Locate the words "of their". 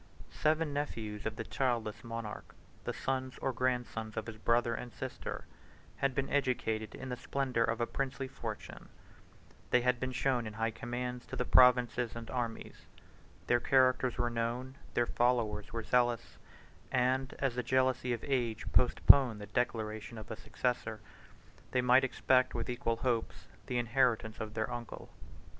24.39-24.73